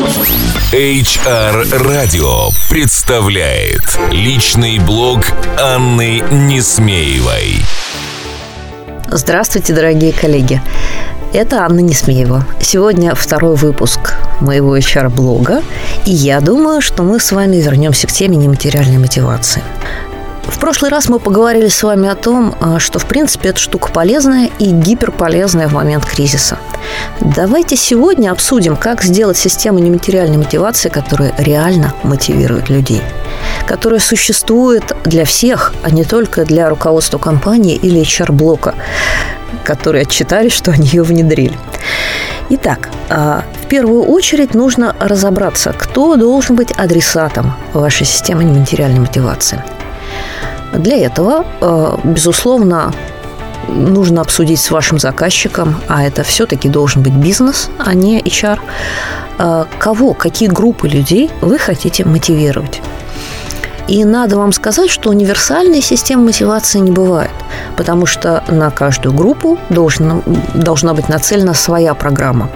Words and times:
HR 0.00 1.84
Radio 1.84 2.54
представляет 2.70 3.82
личный 4.10 4.78
блог 4.78 5.20
Анны 5.60 6.22
Несмеевой. 6.30 7.56
Здравствуйте, 9.10 9.74
дорогие 9.74 10.14
коллеги. 10.14 10.62
Это 11.34 11.66
Анна 11.66 11.80
Несмеева. 11.80 12.46
Сегодня 12.62 13.14
второй 13.14 13.56
выпуск 13.56 14.14
моего 14.40 14.74
HR-блога, 14.74 15.62
и 16.06 16.12
я 16.12 16.40
думаю, 16.40 16.80
что 16.80 17.02
мы 17.02 17.20
с 17.20 17.30
вами 17.30 17.56
вернемся 17.56 18.06
к 18.06 18.12
теме 18.12 18.38
нематериальной 18.38 18.96
мотивации. 18.96 19.62
В 20.50 20.58
прошлый 20.58 20.90
раз 20.90 21.08
мы 21.08 21.20
поговорили 21.20 21.68
с 21.68 21.82
вами 21.82 22.08
о 22.08 22.14
том, 22.14 22.54
а, 22.60 22.78
что, 22.78 22.98
в 22.98 23.06
принципе, 23.06 23.50
эта 23.50 23.58
штука 23.58 23.90
полезная 23.90 24.50
и 24.58 24.66
гиперполезная 24.66 25.68
в 25.68 25.72
момент 25.72 26.04
кризиса. 26.04 26.58
Давайте 27.20 27.76
сегодня 27.76 28.30
обсудим, 28.30 28.76
как 28.76 29.02
сделать 29.02 29.38
систему 29.38 29.78
нематериальной 29.78 30.36
мотивации, 30.36 30.88
которая 30.88 31.32
реально 31.38 31.94
мотивирует 32.02 32.68
людей 32.68 33.02
которая 33.66 34.00
существует 34.00 34.96
для 35.04 35.24
всех, 35.24 35.72
а 35.84 35.90
не 35.90 36.02
только 36.02 36.44
для 36.44 36.68
руководства 36.68 37.18
компании 37.18 37.76
или 37.76 38.02
HR-блока, 38.02 38.74
которые 39.62 40.02
отчитались, 40.02 40.52
что 40.52 40.72
они 40.72 40.88
ее 40.88 41.04
внедрили. 41.04 41.56
Итак, 42.48 42.90
а, 43.08 43.44
в 43.62 43.68
первую 43.68 44.02
очередь 44.02 44.54
нужно 44.54 44.96
разобраться, 44.98 45.72
кто 45.72 46.16
должен 46.16 46.56
быть 46.56 46.72
адресатом 46.72 47.54
вашей 47.72 48.06
системы 48.06 48.42
нематериальной 48.42 49.00
мотивации– 49.00 49.62
для 50.72 50.96
этого, 50.96 51.44
э, 51.60 51.96
безусловно, 52.04 52.92
нужно 53.68 54.20
обсудить 54.20 54.60
с 54.60 54.70
вашим 54.70 54.98
заказчиком, 54.98 55.76
а 55.88 56.02
это 56.02 56.22
все-таки 56.22 56.68
должен 56.68 57.02
быть 57.02 57.14
бизнес, 57.14 57.70
а 57.78 57.94
не 57.94 58.20
HR, 58.20 58.58
э, 59.38 59.64
кого, 59.78 60.14
какие 60.14 60.48
группы 60.48 60.88
людей 60.88 61.30
вы 61.40 61.58
хотите 61.58 62.04
мотивировать. 62.04 62.80
И 63.90 64.04
надо 64.04 64.36
вам 64.36 64.52
сказать, 64.52 64.88
что 64.88 65.10
универсальной 65.10 65.82
системы 65.82 66.26
мотивации 66.26 66.78
не 66.78 66.92
бывает, 66.92 67.32
потому 67.76 68.06
что 68.06 68.44
на 68.46 68.70
каждую 68.70 69.12
группу 69.12 69.58
должна, 69.68 70.22
должна 70.54 70.94
быть 70.94 71.08
нацелена 71.08 71.54
своя 71.54 71.94
программа. 71.94 72.48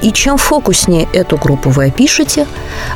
И 0.00 0.10
чем 0.10 0.38
фокуснее 0.38 1.08
эту 1.12 1.36
группу 1.36 1.70
вы 1.70 1.86
опишете, 1.86 2.48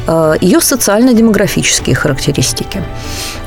э, 0.09 0.35
ее 0.41 0.61
социально-демографические 0.61 1.95
характеристики, 1.95 2.83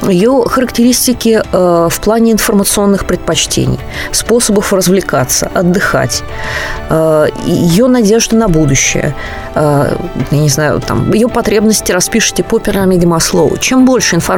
ее 0.07 0.45
характеристики 0.47 1.41
э, 1.43 1.87
в 1.91 1.99
плане 1.99 2.31
информационных 2.31 3.05
предпочтений, 3.05 3.79
способов 4.13 4.71
развлекаться, 4.71 5.51
отдыхать, 5.53 6.23
э, 6.89 7.27
ее 7.45 7.87
надежды 7.87 8.37
на 8.37 8.47
будущее, 8.47 9.13
я 9.55 9.97
не 10.31 10.47
знаю, 10.47 10.79
там, 10.79 11.11
ее 11.11 11.27
потребности 11.27 11.91
распишите 11.91 12.43
по 12.43 12.59
пирамиде 12.59 13.05
Маслоу. 13.05 13.57
Чем 13.57 13.85
больше 13.85 14.15
информации 14.15 14.28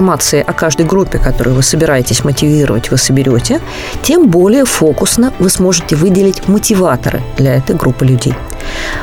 о 0.41 0.53
каждой 0.53 0.85
группе, 0.85 1.17
которую 1.17 1.55
вы 1.55 1.63
собираетесь 1.63 2.23
мотивировать, 2.23 2.91
вы 2.91 2.97
соберете, 2.97 3.59
тем 4.01 4.27
более 4.27 4.65
фокусно 4.65 5.33
вы 5.39 5.49
сможете 5.49 5.95
выделить 5.95 6.47
мотиваторы 6.47 7.21
для 7.37 7.55
этой 7.55 7.75
группы 7.75 8.05
людей. 8.05 8.35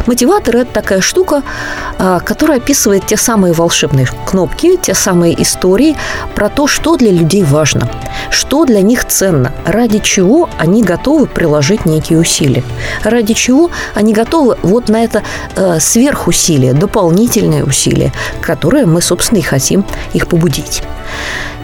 Мотиватор– 0.06 0.56
это 0.58 0.72
такая 0.72 1.00
штука, 1.00 1.42
а, 1.98 2.20
которая 2.20 2.58
описывает 2.58 3.06
те 3.06 3.16
самые 3.16 3.52
волшебные 3.52 4.06
кнопки, 4.26 4.76
те 4.76 4.94
самые 4.94 5.40
истории 5.42 5.96
про 6.34 6.48
то, 6.48 6.66
что 6.66 6.96
для 6.96 7.10
людей 7.10 7.42
важно, 7.42 7.88
что 8.30 8.64
для 8.64 8.80
них 8.80 9.04
ценно, 9.04 9.52
ради 9.66 9.98
чего 9.98 10.48
они 10.58 10.82
готовы 10.82 11.26
приложить 11.26 11.86
некие 11.86 12.18
усилия, 12.18 12.64
ради 13.02 13.34
чего 13.34 13.70
они 13.94 14.12
готовы 14.12 14.56
вот 14.62 14.88
на 14.88 15.04
это 15.04 15.22
э, 15.56 15.78
сверхусилие, 15.80 16.72
дополнительные 16.72 17.64
усилия, 17.64 18.12
которые 18.40 18.86
мы, 18.86 19.02
собственно, 19.02 19.38
и 19.38 19.42
хотим 19.42 19.84
их 20.12 20.26
побудить. 20.26 20.82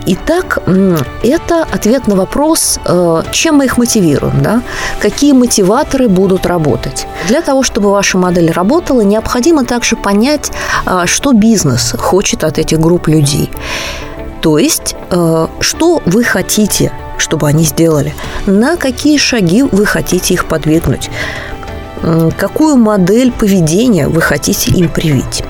Итак, 0.07 0.59
это 1.23 1.63
ответ 1.63 2.07
на 2.09 2.15
вопрос, 2.15 2.79
э, 2.85 3.23
чем 3.33 3.57
мы 3.57 3.65
их 3.65 3.79
мотивируем, 3.79 4.43
да? 4.43 4.63
какие 5.01 5.33
мотиваторы 5.33 6.09
будут 6.09 6.45
работать. 6.45 7.07
Для 7.27 7.41
того, 7.41 7.63
чтобы 7.63 7.91
ваша 7.91 8.19
модель 8.19 8.51
работала, 8.51 9.01
необходимо 9.01 9.65
также 9.65 9.97
понять, 9.97 10.53
э, 10.85 11.05
что 11.07 11.33
бизнес 11.33 11.95
хочет 11.99 12.45
от 12.45 12.59
этих 12.59 12.81
групп 12.81 13.09
людей. 13.09 13.51
То 14.43 14.59
есть, 14.59 14.95
э, 15.11 15.47
что 15.61 16.03
вы 16.05 16.23
хотите, 16.23 16.93
чтобы 17.17 17.49
они 17.49 17.65
сделали, 17.65 18.15
на 18.45 18.77
какие 18.77 19.17
шаги 19.17 19.63
вы 19.63 19.87
хотите 19.87 20.35
их 20.35 20.45
подвигнуть, 20.45 21.09
какую 22.37 22.77
модель 22.77 23.33
поведения 23.33 24.09
вы 24.09 24.21
хотите 24.21 24.71
им 24.73 24.91
привить. 24.91 25.43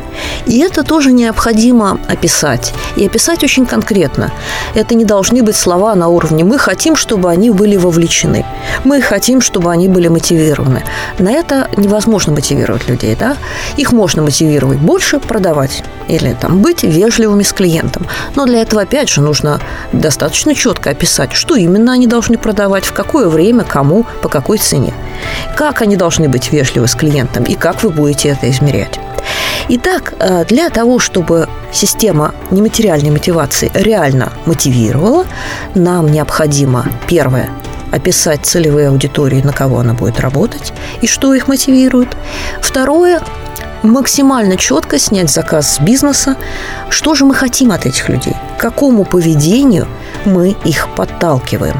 И 0.46 0.58
это 0.58 0.82
тоже 0.82 1.12
необходимо 1.12 1.98
описать. 2.08 2.72
И 2.96 3.06
описать 3.06 3.42
очень 3.44 3.66
конкретно. 3.66 4.30
Это 4.74 4.94
не 4.94 5.04
должны 5.04 5.42
быть 5.42 5.56
слова 5.56 5.94
на 5.94 6.08
уровне 6.08 6.44
«мы 6.44 6.58
хотим, 6.58 6.96
чтобы 6.96 7.30
они 7.30 7.50
были 7.50 7.76
вовлечены», 7.76 8.44
«мы 8.84 9.00
хотим, 9.00 9.40
чтобы 9.40 9.70
они 9.70 9.88
были 9.88 10.08
мотивированы». 10.08 10.82
На 11.18 11.30
это 11.30 11.68
невозможно 11.76 12.32
мотивировать 12.32 12.88
людей. 12.88 13.16
Да? 13.18 13.36
Их 13.76 13.92
можно 13.92 14.22
мотивировать 14.22 14.78
больше 14.78 15.18
продавать 15.18 15.82
или 16.08 16.36
там, 16.38 16.60
быть 16.60 16.82
вежливыми 16.82 17.42
с 17.42 17.52
клиентом. 17.52 18.06
Но 18.36 18.46
для 18.46 18.60
этого, 18.60 18.82
опять 18.82 19.08
же, 19.08 19.20
нужно 19.20 19.60
достаточно 19.92 20.54
четко 20.54 20.90
описать, 20.90 21.32
что 21.32 21.56
именно 21.56 21.92
они 21.92 22.06
должны 22.06 22.36
продавать, 22.36 22.84
в 22.84 22.92
какое 22.92 23.28
время, 23.28 23.64
кому, 23.64 24.04
по 24.22 24.28
какой 24.28 24.58
цене. 24.58 24.92
Как 25.56 25.82
они 25.82 25.96
должны 25.96 26.28
быть 26.28 26.52
вежливы 26.52 26.88
с 26.88 26.94
клиентом 26.94 27.44
и 27.44 27.54
как 27.54 27.82
вы 27.82 27.90
будете 27.90 28.28
это 28.28 28.50
измерять. 28.50 29.00
Итак, 29.68 30.14
э, 30.18 30.44
для 30.44 30.68
того, 30.68 30.98
чтобы 30.98 31.48
система 31.72 32.34
нематериальной 32.50 33.10
мотивации 33.10 33.70
реально 33.74 34.32
мотивировала, 34.44 35.24
нам 35.74 36.12
необходимо, 36.12 36.86
первое, 37.08 37.50
описать 37.90 38.44
целевые 38.44 38.88
аудитории, 38.88 39.40
на 39.40 39.52
кого 39.52 39.78
она 39.78 39.94
будет 39.94 40.20
работать 40.20 40.72
и 41.00 41.06
что 41.06 41.32
их 41.32 41.48
мотивирует. 41.48 42.14
Второе, 42.60 43.22
максимально 43.82 44.56
четко 44.58 44.98
снять 44.98 45.30
заказ 45.30 45.76
с 45.76 45.80
бизнеса, 45.80 46.36
что 46.90 47.14
же 47.14 47.24
мы 47.24 47.34
хотим 47.34 47.72
от 47.72 47.86
этих 47.86 48.10
людей, 48.10 48.36
к 48.58 48.60
какому 48.60 49.04
поведению 49.04 49.86
мы 50.26 50.56
их 50.64 50.88
подталкиваем. 50.94 51.76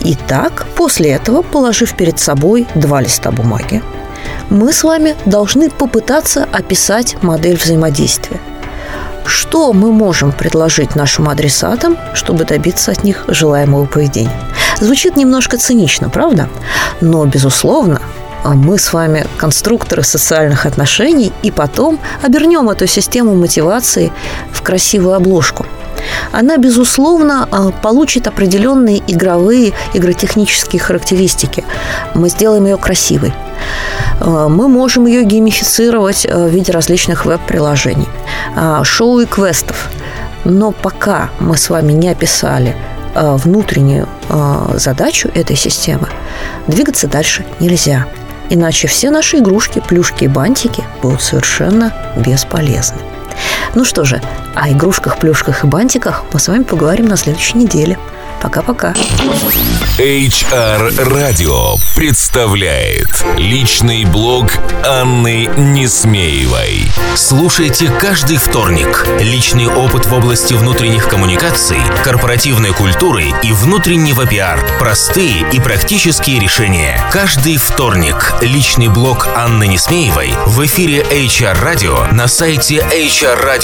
Итак, 0.00 0.66
после 0.76 1.10
этого, 1.10 1.42
положив 1.42 1.94
перед 1.94 2.18
собой 2.18 2.66
два 2.74 3.00
листа 3.00 3.30
бумаги, 3.30 3.82
мы 4.50 4.72
с 4.72 4.84
вами 4.84 5.16
должны 5.26 5.70
попытаться 5.70 6.46
описать 6.52 7.22
модель 7.22 7.56
взаимодействия. 7.56 8.40
Что 9.24 9.72
мы 9.72 9.90
можем 9.90 10.30
предложить 10.32 10.94
нашим 10.94 11.28
адресатам, 11.28 11.96
чтобы 12.14 12.44
добиться 12.44 12.92
от 12.92 13.02
них 13.02 13.24
желаемого 13.26 13.86
поведения? 13.86 14.30
Звучит 14.80 15.16
немножко 15.16 15.58
цинично, 15.58 16.08
правда? 16.10 16.48
Но, 17.00 17.24
безусловно, 17.26 18.00
мы 18.44 18.78
с 18.78 18.92
вами 18.92 19.26
конструкторы 19.36 20.04
социальных 20.04 20.66
отношений, 20.66 21.32
и 21.42 21.50
потом 21.50 21.98
обернем 22.22 22.70
эту 22.70 22.86
систему 22.86 23.34
мотивации 23.34 24.12
в 24.52 24.62
красивую 24.62 25.16
обложку. 25.16 25.66
Она, 26.32 26.56
безусловно, 26.56 27.48
а, 27.50 27.70
получит 27.70 28.26
определенные 28.26 29.02
игровые, 29.06 29.72
игротехнические 29.94 30.80
характеристики. 30.80 31.64
Мы 32.14 32.28
сделаем 32.28 32.66
ее 32.66 32.76
красивой. 32.76 33.32
Э, 34.20 34.46
мы 34.48 34.68
можем 34.68 35.06
ее 35.06 35.24
геймифицировать 35.24 36.26
э, 36.26 36.46
в 36.46 36.50
виде 36.50 36.72
различных 36.72 37.24
веб-приложений, 37.26 38.08
шоу 38.82 39.20
и 39.20 39.26
квестов. 39.26 39.88
Но 40.44 40.72
пока 40.72 41.30
мы 41.40 41.56
с 41.56 41.68
вами 41.70 41.92
не 41.92 42.08
описали 42.08 42.76
внутреннюю 43.14 44.06
задачу 44.74 45.30
этой 45.34 45.56
системы, 45.56 46.08
двигаться 46.66 47.08
дальше 47.08 47.44
нельзя. 47.60 48.06
Иначе 48.50 48.88
все 48.88 49.10
наши 49.10 49.38
игрушки, 49.38 49.82
плюшки 49.86 50.24
и 50.24 50.28
бантики 50.28 50.84
будут 51.02 51.22
совершенно 51.22 51.92
бесполезны. 52.16 53.15
Ну 53.76 53.84
что 53.84 54.06
же, 54.06 54.22
о 54.54 54.70
игрушках, 54.70 55.18
плюшках 55.18 55.62
и 55.62 55.66
бантиках 55.66 56.24
мы 56.32 56.40
с 56.40 56.48
вами 56.48 56.62
поговорим 56.62 57.08
на 57.08 57.16
следующей 57.18 57.58
неделе. 57.58 57.98
Пока-пока. 58.40 58.94
HR 59.98 61.08
Radio 61.08 61.78
представляет 61.96 63.24
личный 63.38 64.04
блог 64.04 64.46
Анны 64.84 65.48
Несмеевой. 65.56 66.84
Слушайте 67.14 67.90
каждый 67.98 68.36
вторник. 68.36 69.06
Личный 69.20 69.68
опыт 69.68 70.06
в 70.06 70.12
области 70.12 70.54
внутренних 70.54 71.08
коммуникаций, 71.08 71.78
корпоративной 72.04 72.72
культуры 72.72 73.32
и 73.42 73.52
внутреннего 73.52 74.26
пиар. 74.26 74.60
Простые 74.78 75.46
и 75.50 75.60
практические 75.60 76.40
решения. 76.40 77.00
Каждый 77.10 77.56
вторник. 77.56 78.34
Личный 78.42 78.88
блог 78.88 79.28
Анны 79.34 79.66
Несмеевой 79.66 80.34
в 80.46 80.64
эфире 80.66 81.02
HR 81.02 81.56
Radio 81.62 82.12
на 82.12 82.28
сайте 82.28 82.86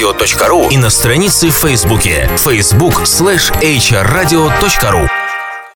hrradio.ru 0.03 0.69
и 0.69 0.77
на 0.77 0.89
странице 0.89 1.49
в 1.49 1.53
Фейсбуке 1.53 2.29
facebook 2.35 3.03
slash 3.05 3.53
hrradio.ru 3.61 5.22